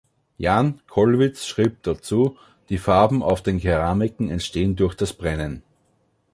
Jan 0.39 0.81
Kollwitz 0.87 1.45
schreibt 1.45 1.85
dazu: 1.85 2.35
„Die 2.69 2.79
Farben 2.79 3.21
auf 3.21 3.43
den 3.43 3.59
Keramiken 3.59 4.31
entstehen 4.31 4.75
durch 4.75 4.95
das 4.95 5.13
Brennen. 5.13 5.61